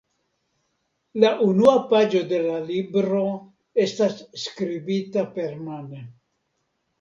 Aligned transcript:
La 1.23 1.29
unua 1.47 1.73
paĝo 1.91 2.21
de 2.31 2.39
la 2.45 2.55
libro 2.69 3.21
estas 3.85 4.17
skribita 4.45 5.27
permane. 5.37 6.03